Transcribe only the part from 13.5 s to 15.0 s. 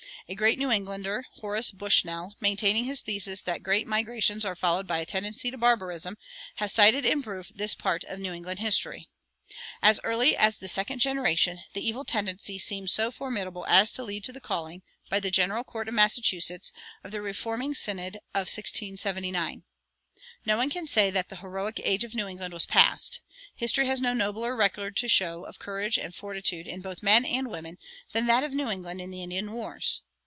as to lead to the calling,